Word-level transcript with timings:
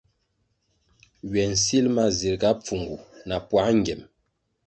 Ywe 1.27 1.41
nsil 1.51 1.85
ma 1.95 2.05
zirga 2.17 2.51
pfungu 2.59 2.95
na 3.27 3.37
puā 3.47 3.65
ngyem. 3.77 4.01